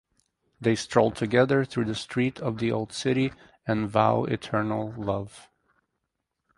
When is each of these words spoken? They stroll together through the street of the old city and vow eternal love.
They 0.59 0.73
stroll 0.75 1.11
together 1.11 1.63
through 1.63 1.85
the 1.85 1.93
street 1.93 2.39
of 2.39 2.57
the 2.57 2.71
old 2.71 2.91
city 2.91 3.33
and 3.67 3.87
vow 3.87 4.23
eternal 4.23 4.95
love. 4.97 5.47